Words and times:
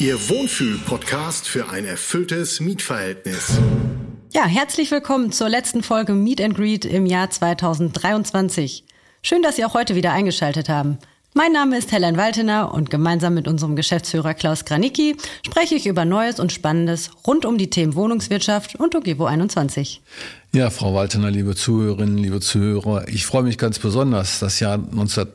Ihr 0.00 0.30
Wohnfühl-Podcast 0.30 1.46
für 1.46 1.68
ein 1.68 1.84
erfülltes 1.84 2.58
Mietverhältnis. 2.58 3.58
Ja, 4.32 4.46
herzlich 4.46 4.90
willkommen 4.90 5.30
zur 5.30 5.50
letzten 5.50 5.82
Folge 5.82 6.14
Meet 6.14 6.40
and 6.40 6.54
Greet 6.56 6.86
im 6.86 7.04
Jahr 7.04 7.28
2023. 7.28 8.84
Schön, 9.20 9.42
dass 9.42 9.56
Sie 9.56 9.64
auch 9.66 9.74
heute 9.74 9.96
wieder 9.96 10.12
eingeschaltet 10.12 10.70
haben. 10.70 10.96
Mein 11.34 11.52
Name 11.52 11.76
ist 11.76 11.92
Helen 11.92 12.16
Waltener 12.16 12.72
und 12.72 12.88
gemeinsam 12.88 13.34
mit 13.34 13.46
unserem 13.46 13.76
Geschäftsführer 13.76 14.32
Klaus 14.32 14.64
Granicki 14.64 15.18
spreche 15.44 15.74
ich 15.74 15.86
über 15.86 16.06
Neues 16.06 16.40
und 16.40 16.50
Spannendes 16.50 17.10
rund 17.26 17.44
um 17.44 17.58
die 17.58 17.68
Themen 17.68 17.94
Wohnungswirtschaft 17.94 18.76
und 18.76 18.94
Ogevo 18.94 19.26
21. 19.26 20.00
Ja, 20.54 20.70
Frau 20.70 20.94
Waltener, 20.94 21.30
liebe 21.30 21.54
Zuhörerinnen, 21.54 22.16
liebe 22.16 22.40
Zuhörer, 22.40 23.06
ich 23.06 23.26
freue 23.26 23.42
mich 23.42 23.58
ganz 23.58 23.78
besonders, 23.78 24.38
das 24.38 24.60
Jahr 24.60 24.78
19 24.78 25.26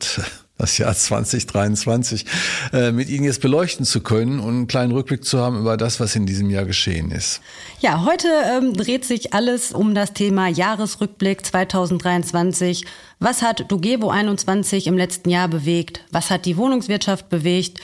das 0.58 0.78
Jahr 0.78 0.94
2023 0.94 2.24
äh, 2.72 2.92
mit 2.92 3.08
Ihnen 3.08 3.24
jetzt 3.24 3.40
beleuchten 3.40 3.84
zu 3.84 4.00
können 4.00 4.40
und 4.40 4.54
einen 4.54 4.66
kleinen 4.66 4.92
Rückblick 4.92 5.24
zu 5.24 5.38
haben 5.38 5.58
über 5.58 5.76
das, 5.76 6.00
was 6.00 6.16
in 6.16 6.26
diesem 6.26 6.50
Jahr 6.50 6.64
geschehen 6.64 7.10
ist. 7.10 7.40
Ja, 7.80 8.04
heute 8.04 8.28
ähm, 8.44 8.74
dreht 8.74 9.04
sich 9.04 9.34
alles 9.34 9.72
um 9.72 9.94
das 9.94 10.12
Thema 10.12 10.48
Jahresrückblick 10.48 11.44
2023. 11.44 12.84
Was 13.18 13.42
hat 13.42 13.70
Dugevo 13.70 14.10
21 14.10 14.86
im 14.86 14.96
letzten 14.96 15.30
Jahr 15.30 15.48
bewegt? 15.48 16.04
Was 16.10 16.30
hat 16.30 16.46
die 16.46 16.56
Wohnungswirtschaft 16.56 17.28
bewegt? 17.28 17.80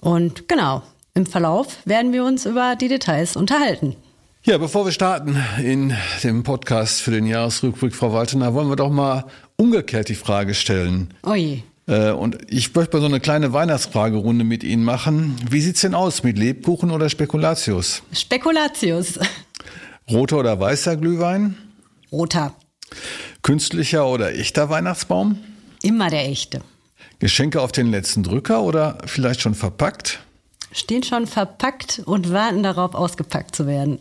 Und 0.00 0.48
genau, 0.48 0.82
im 1.14 1.26
Verlauf 1.26 1.78
werden 1.84 2.12
wir 2.12 2.24
uns 2.24 2.44
über 2.44 2.76
die 2.76 2.88
Details 2.88 3.36
unterhalten. 3.36 3.96
Ja, 4.42 4.58
bevor 4.58 4.84
wir 4.84 4.92
starten 4.92 5.42
in 5.60 5.92
dem 6.22 6.44
Podcast 6.44 7.00
für 7.00 7.10
den 7.10 7.26
Jahresrückblick, 7.26 7.94
Frau 7.94 8.12
Waltener, 8.12 8.54
wollen 8.54 8.68
wir 8.68 8.76
doch 8.76 8.90
mal 8.90 9.24
umgekehrt 9.56 10.08
die 10.08 10.14
Frage 10.14 10.54
stellen. 10.54 11.12
Je. 11.26 11.54
Äh, 11.54 11.62
und 11.86 12.38
ich 12.48 12.74
möchte 12.74 12.96
mal 12.96 13.00
so 13.00 13.06
eine 13.06 13.20
kleine 13.20 13.52
Weihnachtsfragerunde 13.52 14.44
mit 14.44 14.64
Ihnen 14.64 14.82
machen. 14.82 15.36
Wie 15.48 15.60
sieht's 15.60 15.82
denn 15.82 15.94
aus 15.94 16.24
mit 16.24 16.36
Lebkuchen 16.36 16.90
oder 16.90 17.08
Spekulatius? 17.08 18.02
Spekulatius. 18.12 19.20
Roter 20.10 20.38
oder 20.38 20.58
weißer 20.58 20.96
Glühwein? 20.96 21.56
Roter. 22.10 22.54
Künstlicher 23.42 24.06
oder 24.06 24.34
echter 24.34 24.68
Weihnachtsbaum? 24.68 25.38
Immer 25.82 26.10
der 26.10 26.28
echte. 26.28 26.60
Geschenke 27.18 27.60
auf 27.60 27.72
den 27.72 27.90
letzten 27.90 28.22
Drücker 28.22 28.62
oder 28.62 28.98
vielleicht 29.06 29.40
schon 29.40 29.54
verpackt? 29.54 30.20
Stehen 30.72 31.02
schon 31.02 31.26
verpackt 31.26 32.02
und 32.04 32.32
warten 32.32 32.62
darauf, 32.62 32.94
ausgepackt 32.94 33.54
zu 33.54 33.66
werden. 33.66 33.98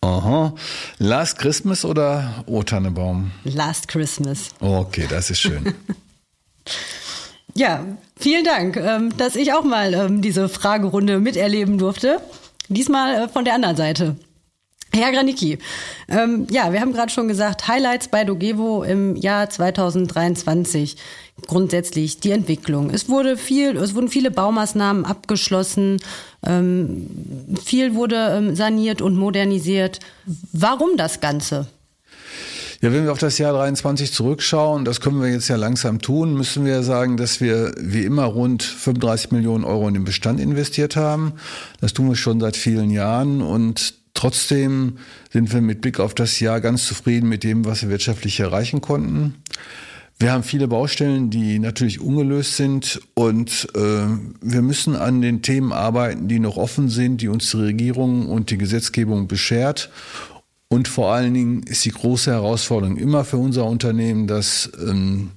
Aha. 0.00 0.54
Last 0.98 1.38
Christmas 1.38 1.84
oder 1.84 2.42
O-Tannebaum? 2.46 3.30
Last 3.44 3.86
Christmas. 3.88 4.48
Okay, 4.58 5.06
das 5.08 5.30
ist 5.30 5.40
schön. 5.40 5.74
Ja, 7.54 7.84
vielen 8.16 8.44
Dank, 8.44 8.76
ähm, 8.76 9.16
dass 9.16 9.36
ich 9.36 9.52
auch 9.52 9.64
mal 9.64 9.92
ähm, 9.92 10.22
diese 10.22 10.48
Fragerunde 10.48 11.18
miterleben 11.18 11.78
durfte. 11.78 12.20
Diesmal 12.68 13.24
äh, 13.24 13.28
von 13.28 13.44
der 13.44 13.54
anderen 13.54 13.76
Seite. 13.76 14.16
Herr 14.94 15.10
Granicki, 15.10 15.58
ähm, 16.08 16.46
ja, 16.50 16.70
wir 16.70 16.80
haben 16.82 16.92
gerade 16.92 17.10
schon 17.10 17.26
gesagt, 17.26 17.66
Highlights 17.66 18.08
bei 18.08 18.24
Dogevo 18.24 18.82
im 18.82 19.16
Jahr 19.16 19.48
2023. 19.48 20.96
Grundsätzlich 21.46 22.20
die 22.20 22.30
Entwicklung. 22.30 22.90
Es 22.90 23.08
wurde 23.08 23.38
viel, 23.38 23.76
es 23.78 23.94
wurden 23.94 24.08
viele 24.08 24.30
Baumaßnahmen 24.30 25.06
abgeschlossen, 25.06 25.98
ähm, 26.44 27.08
viel 27.64 27.94
wurde 27.94 28.34
ähm, 28.36 28.54
saniert 28.54 29.00
und 29.00 29.16
modernisiert. 29.16 30.00
Warum 30.52 30.98
das 30.98 31.20
Ganze? 31.20 31.68
Ja, 32.82 32.92
wenn 32.92 33.04
wir 33.04 33.12
auf 33.12 33.18
das 33.18 33.38
Jahr 33.38 33.52
23 33.52 34.12
zurückschauen, 34.12 34.84
das 34.84 35.00
können 35.00 35.22
wir 35.22 35.30
jetzt 35.30 35.46
ja 35.46 35.54
langsam 35.54 36.00
tun, 36.00 36.34
müssen 36.34 36.64
wir 36.64 36.82
sagen, 36.82 37.16
dass 37.16 37.40
wir 37.40 37.72
wie 37.78 38.04
immer 38.04 38.24
rund 38.24 38.64
35 38.64 39.30
Millionen 39.30 39.62
Euro 39.62 39.86
in 39.86 39.94
den 39.94 40.02
Bestand 40.02 40.40
investiert 40.40 40.96
haben. 40.96 41.34
Das 41.80 41.92
tun 41.92 42.08
wir 42.08 42.16
schon 42.16 42.40
seit 42.40 42.56
vielen 42.56 42.90
Jahren 42.90 43.40
und 43.40 43.94
trotzdem 44.14 44.98
sind 45.30 45.52
wir 45.52 45.60
mit 45.60 45.80
Blick 45.80 46.00
auf 46.00 46.12
das 46.12 46.40
Jahr 46.40 46.60
ganz 46.60 46.84
zufrieden 46.84 47.28
mit 47.28 47.44
dem, 47.44 47.64
was 47.64 47.82
wir 47.82 47.88
wirtschaftlich 47.88 48.40
erreichen 48.40 48.80
konnten. 48.80 49.36
Wir 50.18 50.32
haben 50.32 50.42
viele 50.42 50.66
Baustellen, 50.66 51.30
die 51.30 51.60
natürlich 51.60 52.00
ungelöst 52.00 52.56
sind 52.56 53.00
und 53.14 53.68
äh, 53.76 54.06
wir 54.40 54.62
müssen 54.62 54.96
an 54.96 55.20
den 55.20 55.42
Themen 55.42 55.72
arbeiten, 55.72 56.26
die 56.26 56.40
noch 56.40 56.56
offen 56.56 56.88
sind, 56.88 57.20
die 57.20 57.28
uns 57.28 57.50
die 57.52 57.58
Regierung 57.58 58.28
und 58.28 58.50
die 58.50 58.58
Gesetzgebung 58.58 59.28
beschert. 59.28 59.88
Und 60.72 60.88
vor 60.88 61.12
allen 61.12 61.34
Dingen 61.34 61.62
ist 61.64 61.84
die 61.84 61.90
große 61.90 62.30
Herausforderung 62.30 62.96
immer 62.96 63.26
für 63.26 63.36
unser 63.36 63.66
Unternehmen, 63.66 64.26
dass 64.26 64.72
ähm, 64.80 65.32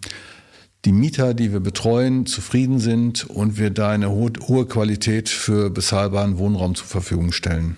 die 0.85 0.93
Mieter, 0.93 1.33
die 1.33 1.51
wir 1.51 1.59
betreuen, 1.59 2.25
zufrieden 2.25 2.79
sind 2.79 3.29
und 3.29 3.57
wir 3.57 3.69
da 3.69 3.89
eine 3.89 4.11
ho 4.11 4.29
hohe 4.47 4.65
Qualität 4.65 5.27
für 5.27 5.69
bezahlbaren 5.69 6.37
Wohnraum 6.37 6.73
zur 6.75 6.87
Verfügung 6.87 7.33
stellen. 7.33 7.75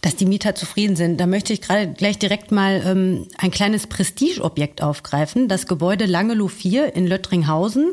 Dass 0.00 0.16
die 0.16 0.24
Mieter 0.24 0.54
zufrieden 0.54 0.96
sind, 0.96 1.20
da 1.20 1.26
möchte 1.26 1.52
ich 1.52 1.60
gerade 1.60 1.92
gleich 1.92 2.18
direkt 2.18 2.50
mal 2.50 2.80
ähm, 2.82 3.26
ein 3.36 3.50
kleines 3.50 3.86
Prestigeobjekt 3.86 4.82
aufgreifen. 4.82 5.48
Das 5.48 5.66
Gebäude 5.66 6.06
Langeloh 6.06 6.48
4 6.48 6.96
in 6.96 7.06
Löttringhausen 7.06 7.92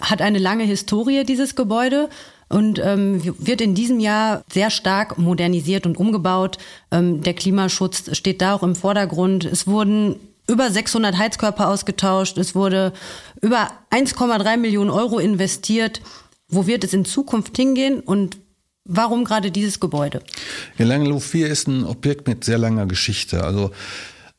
hat 0.00 0.22
eine 0.22 0.38
lange 0.38 0.62
Historie, 0.62 1.24
dieses 1.24 1.56
Gebäude 1.56 2.08
und 2.48 2.78
ähm, 2.78 3.20
wird 3.38 3.60
in 3.60 3.74
diesem 3.74 4.00
Jahr 4.00 4.44
sehr 4.52 4.70
stark 4.70 5.18
modernisiert 5.18 5.86
und 5.86 5.96
umgebaut. 5.96 6.58
Ähm, 6.90 7.22
der 7.22 7.34
Klimaschutz 7.34 8.16
steht 8.16 8.40
da 8.40 8.54
auch 8.54 8.62
im 8.62 8.76
Vordergrund. 8.76 9.44
Es 9.44 9.66
wurden 9.66 10.16
über 10.48 10.70
600 10.70 11.16
Heizkörper 11.18 11.68
ausgetauscht. 11.68 12.38
Es 12.38 12.54
wurde 12.54 12.92
über 13.40 13.70
1,3 13.90 14.56
Millionen 14.56 14.90
Euro 14.90 15.18
investiert. 15.18 16.00
Wo 16.48 16.66
wird 16.66 16.84
es 16.84 16.94
in 16.94 17.04
Zukunft 17.04 17.56
hingehen 17.56 18.00
und 18.00 18.38
warum 18.84 19.24
gerade 19.24 19.50
dieses 19.50 19.80
Gebäude? 19.80 20.22
Ja, 20.78 20.86
Langeloh 20.86 21.18
4 21.18 21.48
ist 21.48 21.66
ein 21.66 21.84
Objekt 21.84 22.28
mit 22.28 22.44
sehr 22.44 22.58
langer 22.58 22.86
Geschichte. 22.86 23.42
Also 23.42 23.72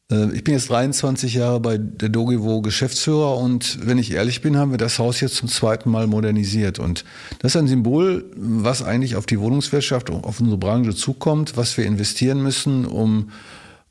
ich 0.10 0.44
bin 0.46 0.54
jetzt 0.54 0.70
23 0.70 1.34
Jahre 1.34 1.60
bei 1.60 1.78
der 1.78 2.08
Dogevo 2.08 2.62
Geschäftsführer 2.62 3.38
und 3.38 3.86
wenn 3.86 3.98
ich 3.98 4.14
ehrlich 4.14 4.42
bin, 4.42 4.56
haben 4.56 4.72
wir 4.72 4.78
das 4.78 5.00
Haus 5.00 5.20
jetzt 5.20 5.36
zum 5.36 5.50
zweiten 5.50 5.90
Mal 5.92 6.08
modernisiert. 6.08 6.80
Und 6.80 7.04
das 7.40 7.52
ist 7.52 7.58
ein 7.58 7.68
Symbol, 7.68 8.24
was 8.38 8.84
eigentlich 8.84 9.18
auf 9.18 9.26
die 9.26 9.40
Wohnungswirtschaft, 9.40 10.10
auf 10.10 10.40
unsere 10.40 10.58
Branche 10.58 10.96
zukommt, 10.96 11.58
was 11.58 11.76
wir 11.76 11.86
investieren 11.86 12.42
müssen, 12.42 12.86
um 12.86 13.32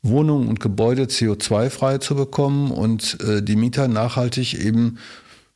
Wohnungen 0.01 0.47
und 0.47 0.59
Gebäude 0.59 1.03
CO2-frei 1.03 1.99
zu 1.99 2.15
bekommen 2.15 2.71
und 2.71 3.19
äh, 3.21 3.43
die 3.43 3.55
Mieter 3.55 3.87
nachhaltig 3.87 4.55
eben 4.55 4.97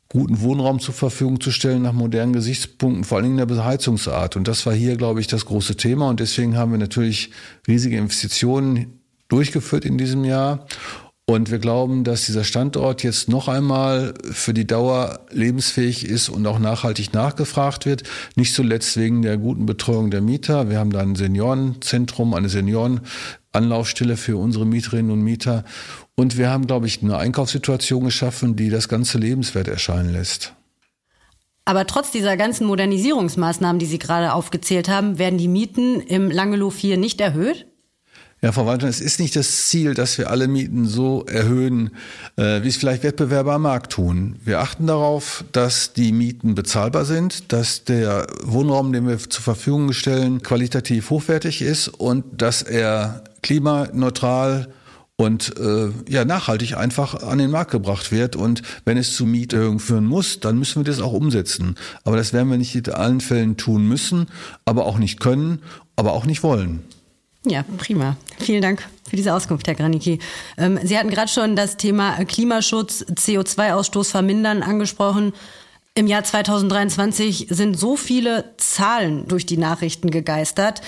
guten 0.10 0.42
Wohnraum 0.42 0.80
zur 0.80 0.94
Verfügung 0.94 1.40
zu 1.40 1.52
stellen 1.52 1.82
nach 1.82 1.94
modernen 1.94 2.34
Gesichtspunkten, 2.34 3.04
vor 3.04 3.18
allen 3.18 3.24
Dingen 3.24 3.40
in 3.40 3.48
der 3.48 3.56
Beheizungsart. 3.56 4.36
Und 4.36 4.48
das 4.48 4.66
war 4.66 4.74
hier, 4.74 4.98
glaube 4.98 5.22
ich, 5.22 5.28
das 5.28 5.46
große 5.46 5.78
Thema. 5.78 6.10
Und 6.10 6.20
deswegen 6.20 6.58
haben 6.58 6.72
wir 6.72 6.80
natürlich 6.80 7.32
riesige 7.68 7.98
Investitionen 7.98 9.01
durchgeführt 9.32 9.86
in 9.86 9.98
diesem 9.98 10.24
Jahr. 10.26 10.66
Und 11.26 11.50
wir 11.50 11.60
glauben, 11.60 12.04
dass 12.04 12.26
dieser 12.26 12.44
Standort 12.44 13.04
jetzt 13.04 13.30
noch 13.30 13.48
einmal 13.48 14.14
für 14.32 14.54
die 14.54 14.68
Dauer 14.68 15.22
lebensfähig 15.32 16.06
ist 16.06 16.28
und 16.28 16.46
auch 16.46 16.60
nachhaltig 16.60 17.14
nachgefragt 17.14 17.86
wird. 17.86 18.04
Nicht 18.36 18.54
zuletzt 18.54 18.98
wegen 18.98 19.22
der 19.22 19.38
guten 19.38 19.66
Betreuung 19.66 20.12
der 20.12 20.20
Mieter. 20.22 20.70
Wir 20.70 20.80
haben 20.80 20.92
da 20.92 21.00
ein 21.00 21.16
Seniorenzentrum, 21.16 22.34
eine 22.34 22.50
Seniorenanlaufstelle 22.50 24.18
für 24.18 24.36
unsere 24.36 24.66
Mieterinnen 24.66 25.12
und 25.12 25.22
Mieter. 25.22 25.64
Und 26.16 26.38
wir 26.38 26.50
haben, 26.50 26.68
glaube 26.68 26.88
ich, 26.88 27.02
eine 27.02 27.18
Einkaufssituation 27.18 28.04
geschaffen, 28.04 28.58
die 28.58 28.70
das 28.70 28.90
Ganze 28.90 29.18
lebenswert 29.18 29.70
erscheinen 29.70 30.12
lässt. 30.12 30.54
Aber 31.64 31.88
trotz 31.88 32.12
dieser 32.12 32.36
ganzen 32.36 32.68
Modernisierungsmaßnahmen, 32.68 33.80
die 33.80 33.86
Sie 33.86 34.00
gerade 34.00 34.34
aufgezählt 34.34 34.90
haben, 34.90 35.18
werden 35.18 35.38
die 35.38 35.48
Mieten 35.48 36.02
im 36.02 36.30
Langeloh 36.30 36.72
4 36.72 36.98
nicht 36.98 37.22
erhöht? 37.22 37.71
Ja, 38.44 38.52
Frau 38.52 38.66
Walter, 38.66 38.88
es 38.88 39.02
ist 39.02 39.20
nicht 39.20 39.36
das 39.36 39.68
Ziel, 39.68 39.94
dass 39.94 40.18
wir 40.18 40.32
alle 40.32 40.48
Mieten 40.48 40.88
so 40.88 41.24
erhöhen, 41.28 41.92
äh, 42.38 42.64
wie 42.64 42.70
es 42.70 42.78
vielleicht 42.78 43.04
Wettbewerber 43.04 43.54
am 43.54 43.62
Markt 43.62 43.92
tun. 43.92 44.36
Wir 44.44 44.62
achten 44.62 44.88
darauf, 44.88 45.46
dass 45.52 45.94
die 45.94 46.12
Mieten 46.12 46.56
bezahlbar 46.56 47.06
sind, 47.06 47.54
dass 47.54 47.84
der 47.84 48.26
Wohnraum, 48.42 48.94
den 48.94 49.08
wir 49.08 49.20
zur 49.20 49.44
Verfügung 49.44 49.94
stellen, 49.94 50.42
qualitativ 50.42 51.12
hochwertig 51.12 51.62
ist 51.62 51.88
und 51.88 52.42
dass 52.42 52.64
er 52.64 53.24
klimaneutral 53.44 54.70
und 55.18 55.56
äh, 55.60 55.92
ja 56.10 56.26
nachhaltig 56.26 56.76
einfach 56.76 57.22
an 57.22 57.38
den 57.38 57.52
Markt 57.52 57.70
gebracht 57.70 58.12
wird. 58.12 58.36
Und 58.36 58.64
wenn 58.86 58.98
es 58.98 59.16
zu 59.16 59.28
Mieterhöhungen 59.28 59.80
führen 59.80 60.08
muss, 60.08 60.40
dann 60.40 60.58
müssen 60.58 60.84
wir 60.84 60.92
das 60.92 61.00
auch 61.00 61.14
umsetzen. 61.14 61.76
Aber 62.06 62.18
das 62.18 62.34
werden 62.34 62.50
wir 62.50 62.58
nicht 62.58 62.74
in 62.74 62.92
allen 62.92 63.22
Fällen 63.22 63.56
tun 63.56 63.88
müssen, 63.88 64.26
aber 64.66 64.88
auch 64.88 64.98
nicht 64.98 65.20
können, 65.20 65.60
aber 65.96 66.14
auch 66.14 66.26
nicht 66.26 66.42
wollen. 66.42 66.82
Ja, 67.44 67.64
prima. 67.78 68.18
Vielen 68.40 68.62
Dank 68.62 68.88
für 69.10 69.16
diese 69.16 69.34
Auskunft, 69.34 69.68
Herr 69.68 69.76
Granicki. 69.76 70.20
Ähm, 70.58 70.80
Sie 70.84 70.98
hatten 70.98 71.10
gerade 71.10 71.32
schon 71.32 71.56
das 71.56 71.78
Thema 71.78 72.24
Klimaschutz, 72.26 73.04
CO2-Ausstoß 73.04 74.12
vermindern 74.12 74.62
angesprochen. 74.62 75.34
Im 75.96 76.08
Jahr 76.08 76.24
2023 76.24 77.48
sind 77.50 77.78
so 77.78 77.98
viele 77.98 78.54
Zahlen 78.58 79.28
durch 79.28 79.46
die 79.46 79.58
Nachrichten 79.58 80.12
gegeistert. 80.12 80.82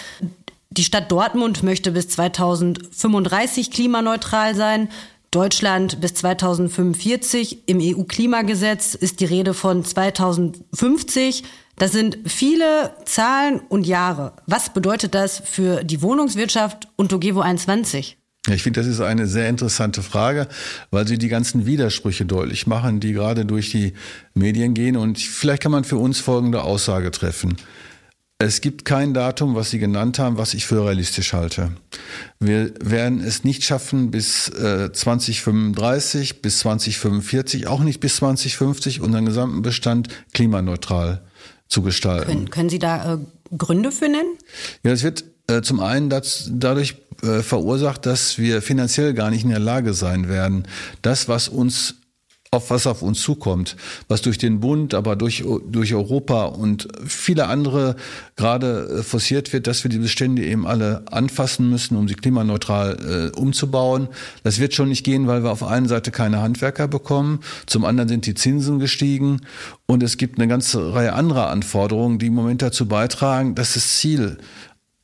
Die 0.69 0.83
Stadt 0.83 1.11
Dortmund 1.11 1.63
möchte 1.63 1.91
bis 1.91 2.07
2035 2.09 3.71
klimaneutral 3.71 4.55
sein. 4.55 4.89
Deutschland 5.31 5.99
bis 5.99 6.13
2045. 6.13 7.67
Im 7.67 7.79
EU-Klimagesetz 7.81 8.93
ist 8.93 9.19
die 9.19 9.25
Rede 9.25 9.53
von 9.53 9.83
2050. 9.83 11.43
Das 11.77 11.91
sind 11.91 12.19
viele 12.25 12.93
Zahlen 13.05 13.59
und 13.69 13.85
Jahre. 13.87 14.33
Was 14.45 14.73
bedeutet 14.73 15.15
das 15.15 15.41
für 15.43 15.83
die 15.83 16.01
Wohnungswirtschaft 16.01 16.87
und 16.95 17.11
Dogevo 17.11 17.41
21? 17.41 18.17
Ja, 18.47 18.53
ich 18.53 18.63
finde, 18.63 18.81
das 18.81 18.87
ist 18.87 18.99
eine 18.99 19.25
sehr 19.25 19.47
interessante 19.47 20.03
Frage, 20.03 20.47
weil 20.91 21.07
sie 21.07 21.17
die 21.17 21.29
ganzen 21.29 21.65
Widersprüche 21.65 22.25
deutlich 22.25 22.67
machen, 22.67 22.99
die 22.99 23.13
gerade 23.13 23.45
durch 23.45 23.71
die 23.71 23.93
Medien 24.33 24.73
gehen. 24.73 24.97
Und 24.97 25.17
vielleicht 25.17 25.63
kann 25.63 25.71
man 25.71 25.85
für 25.85 25.97
uns 25.97 26.19
folgende 26.19 26.63
Aussage 26.63 27.09
treffen. 27.11 27.55
Es 28.39 28.59
gibt 28.59 28.83
kein 28.83 29.13
Datum, 29.13 29.55
was 29.55 29.69
Sie 29.69 29.79
genannt 29.79 30.19
haben, 30.19 30.37
was 30.37 30.53
ich 30.53 30.65
für 30.65 30.83
realistisch 30.83 31.31
halte. 31.31 31.71
Wir 32.39 32.73
werden 32.81 33.21
es 33.21 33.45
nicht 33.45 33.63
schaffen, 33.63 34.11
bis 34.11 34.49
äh, 34.49 34.91
2035, 34.91 36.41
bis 36.41 36.59
2045, 36.59 37.67
auch 37.67 37.79
nicht 37.79 38.01
bis 38.01 38.17
2050 38.17 38.99
unseren 38.99 39.25
gesamten 39.25 39.61
Bestand 39.61 40.09
klimaneutral 40.33 41.21
zu 41.67 41.81
gestalten. 41.81 42.27
Können, 42.27 42.49
können 42.49 42.69
Sie 42.69 42.79
da 42.79 43.15
äh, 43.15 43.17
Gründe 43.57 43.91
für 43.91 44.09
nennen? 44.09 44.37
Ja, 44.83 44.91
es 44.91 45.03
wird 45.03 45.23
äh, 45.47 45.61
zum 45.61 45.79
einen 45.79 46.09
das, 46.09 46.49
dadurch 46.51 46.95
äh, 47.21 47.41
verursacht, 47.41 48.05
dass 48.05 48.37
wir 48.37 48.61
finanziell 48.61 49.13
gar 49.13 49.29
nicht 49.29 49.43
in 49.43 49.49
der 49.49 49.59
Lage 49.59 49.93
sein 49.93 50.27
werden, 50.27 50.67
das, 51.01 51.27
was 51.27 51.47
uns 51.47 51.95
auf 52.53 52.69
was 52.69 52.85
auf 52.87 53.01
uns 53.01 53.21
zukommt, 53.21 53.75
was 54.07 54.21
durch 54.21 54.37
den 54.37 54.59
Bund, 54.59 54.93
aber 54.93 55.15
durch, 55.15 55.43
durch 55.67 55.93
Europa 55.93 56.45
und 56.45 56.87
viele 57.05 57.47
andere 57.47 57.95
gerade 58.35 58.99
äh, 58.99 59.03
forciert 59.03 59.51
wird, 59.53 59.67
dass 59.67 59.83
wir 59.83 59.89
die 59.89 59.97
Bestände 59.97 60.43
eben 60.43 60.67
alle 60.67 61.03
anfassen 61.11 61.69
müssen, 61.69 61.97
um 61.97 62.07
sie 62.07 62.13
klimaneutral 62.13 63.31
äh, 63.35 63.37
umzubauen. 63.37 64.07
Das 64.43 64.59
wird 64.59 64.73
schon 64.73 64.89
nicht 64.89 65.03
gehen, 65.03 65.27
weil 65.27 65.43
wir 65.43 65.51
auf 65.51 65.63
einen 65.63 65.87
Seite 65.87 66.11
keine 66.11 66.41
Handwerker 66.41 66.87
bekommen, 66.87 67.39
zum 67.65 67.85
anderen 67.85 68.07
sind 68.07 68.25
die 68.27 68.35
Zinsen 68.35 68.79
gestiegen 68.79 69.41
und 69.87 70.03
es 70.03 70.17
gibt 70.17 70.37
eine 70.37 70.47
ganze 70.47 70.93
Reihe 70.93 71.13
anderer 71.13 71.49
Anforderungen, 71.49 72.19
die 72.19 72.27
im 72.27 72.35
Moment 72.35 72.61
dazu 72.61 72.87
beitragen, 72.87 73.55
dass 73.55 73.73
das 73.73 73.97
Ziel 73.97 74.37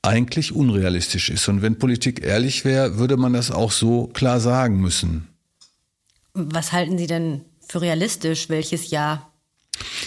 eigentlich 0.02 0.56
unrealistisch 0.56 1.30
ist. 1.30 1.48
Und 1.48 1.62
wenn 1.62 1.78
Politik 1.78 2.24
ehrlich 2.24 2.64
wäre, 2.64 2.98
würde 2.98 3.18
man 3.18 3.34
das 3.34 3.52
auch 3.52 3.72
so 3.72 4.08
klar 4.08 4.40
sagen 4.40 4.80
müssen. 4.80 5.28
Was 6.52 6.72
halten 6.72 6.98
Sie 6.98 7.08
denn 7.08 7.42
für 7.68 7.82
realistisch? 7.82 8.50
Welches 8.50 8.90
Jahr? 8.90 9.32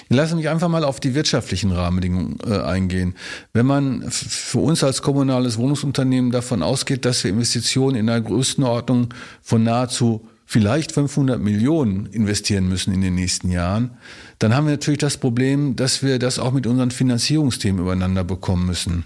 Lassen 0.09 0.37
mich 0.37 0.49
einfach 0.49 0.69
mal 0.69 0.85
auf 0.85 1.01
die 1.01 1.15
wirtschaftlichen 1.15 1.73
Rahmenbedingungen 1.73 2.39
äh, 2.47 2.59
eingehen. 2.59 3.15
Wenn 3.53 3.67
man 3.67 4.11
für 4.11 4.59
uns 4.59 4.85
als 4.85 5.03
kommunales 5.03 5.57
Wohnungsunternehmen 5.57 6.31
davon 6.31 6.63
ausgeht, 6.63 7.05
dass 7.05 7.25
wir 7.25 7.31
Investitionen 7.31 7.97
in 7.97 8.09
einer 8.09 8.21
Größenordnung 8.21 9.15
von 9.41 9.63
nahezu 9.63 10.29
vielleicht 10.45 10.93
500 10.93 11.41
Millionen 11.41 12.07
investieren 12.07 12.69
müssen 12.69 12.93
in 12.93 13.01
den 13.01 13.15
nächsten 13.15 13.51
Jahren, 13.51 13.93
dann 14.39 14.55
haben 14.55 14.67
wir 14.67 14.73
natürlich 14.73 15.01
das 15.01 15.17
Problem, 15.17 15.77
dass 15.77 16.03
wir 16.03 16.19
das 16.19 16.39
auch 16.39 16.53
mit 16.53 16.67
unseren 16.67 16.91
Finanzierungsthemen 16.91 17.81
übereinander 17.81 18.25
bekommen 18.25 18.67
müssen. 18.67 19.05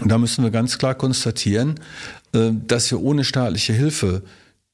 Und 0.00 0.10
da 0.10 0.18
müssen 0.18 0.44
wir 0.44 0.50
ganz 0.50 0.78
klar 0.78 0.94
konstatieren, 0.94 1.80
äh, 2.32 2.50
dass 2.52 2.90
wir 2.90 3.00
ohne 3.02 3.24
staatliche 3.24 3.72
Hilfe 3.72 4.22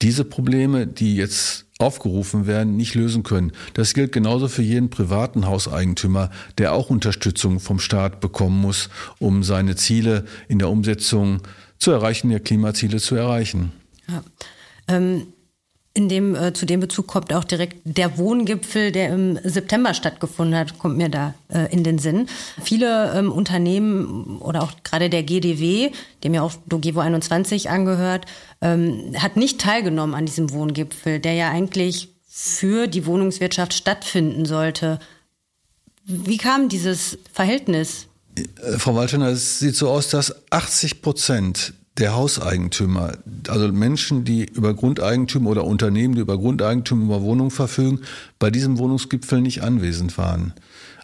diese 0.02 0.24
Probleme, 0.24 0.86
die 0.86 1.16
jetzt 1.16 1.63
aufgerufen 1.78 2.46
werden, 2.46 2.76
nicht 2.76 2.94
lösen 2.94 3.24
können. 3.24 3.52
Das 3.74 3.94
gilt 3.94 4.12
genauso 4.12 4.48
für 4.48 4.62
jeden 4.62 4.90
privaten 4.90 5.46
Hauseigentümer, 5.46 6.30
der 6.58 6.72
auch 6.72 6.88
Unterstützung 6.88 7.58
vom 7.58 7.80
Staat 7.80 8.20
bekommen 8.20 8.60
muss, 8.60 8.90
um 9.18 9.42
seine 9.42 9.74
Ziele 9.74 10.24
in 10.48 10.58
der 10.58 10.70
Umsetzung 10.70 11.42
zu 11.78 11.90
erreichen, 11.90 12.30
der 12.30 12.40
Klimaziele 12.40 12.98
zu 12.98 13.16
erreichen. 13.16 13.72
Ja. 14.08 14.22
Ähm 14.88 15.26
in 15.96 16.08
dem, 16.08 16.34
äh, 16.34 16.52
zu 16.52 16.66
dem 16.66 16.80
Bezug 16.80 17.06
kommt 17.06 17.32
auch 17.32 17.44
direkt 17.44 17.76
der 17.84 18.18
Wohngipfel, 18.18 18.90
der 18.90 19.10
im 19.10 19.38
September 19.44 19.94
stattgefunden 19.94 20.58
hat, 20.58 20.76
kommt 20.78 20.96
mir 20.96 21.08
da 21.08 21.34
äh, 21.48 21.72
in 21.72 21.84
den 21.84 22.00
Sinn. 22.00 22.26
Viele 22.60 23.12
ähm, 23.16 23.30
Unternehmen 23.30 24.38
oder 24.38 24.64
auch 24.64 24.72
gerade 24.82 25.08
der 25.08 25.22
GDW, 25.22 25.92
dem 26.24 26.34
ja 26.34 26.42
auch 26.42 26.52
Dogevo 26.66 26.98
21 26.98 27.70
angehört, 27.70 28.26
ähm, 28.60 29.14
hat 29.16 29.36
nicht 29.36 29.60
teilgenommen 29.60 30.16
an 30.16 30.26
diesem 30.26 30.50
Wohngipfel, 30.50 31.20
der 31.20 31.34
ja 31.34 31.50
eigentlich 31.50 32.08
für 32.28 32.88
die 32.88 33.06
Wohnungswirtschaft 33.06 33.72
stattfinden 33.72 34.46
sollte. 34.46 34.98
Wie 36.04 36.38
kam 36.38 36.68
dieses 36.68 37.18
Verhältnis? 37.32 38.08
Äh, 38.36 38.78
Frau 38.78 38.96
Waltener, 38.96 39.28
es 39.28 39.60
sieht 39.60 39.76
so 39.76 39.88
aus, 39.90 40.08
dass 40.08 40.34
80 40.50 41.02
Prozent 41.02 41.72
der 41.98 42.14
Hauseigentümer, 42.14 43.12
also 43.46 43.68
Menschen, 43.68 44.24
die 44.24 44.44
über 44.44 44.74
Grundeigentum 44.74 45.46
oder 45.46 45.64
Unternehmen, 45.64 46.16
die 46.16 46.22
über 46.22 46.36
Grundeigentum 46.36 47.04
über 47.04 47.22
Wohnungen 47.22 47.52
verfügen, 47.52 48.00
bei 48.40 48.50
diesem 48.50 48.78
Wohnungsgipfel 48.78 49.40
nicht 49.40 49.62
anwesend 49.62 50.18
waren. 50.18 50.54